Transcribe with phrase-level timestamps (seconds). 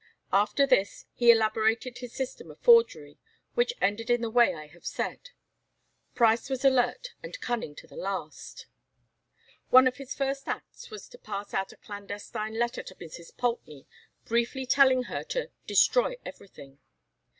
[0.33, 3.19] After this he elaborated his system of forgery,
[3.53, 5.29] which ended in the way I have said.
[6.15, 8.65] Price was alert and cunning to the last.
[9.69, 13.37] One of his first acts was to pass out a clandestine letter to Mrs.
[13.37, 13.85] Poultney,
[14.25, 16.79] briefly telling her to "destroy everything."